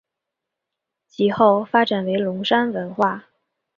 [1.07, 3.25] 其后发展为龙山文化。